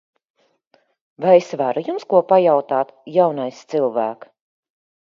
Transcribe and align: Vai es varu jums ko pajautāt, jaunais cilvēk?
Vai 1.25 1.35
es 1.41 1.51
varu 1.63 1.83
jums 1.91 2.09
ko 2.15 2.23
pajautāt, 2.33 2.95
jaunais 3.21 3.65
cilvēk? 3.75 4.29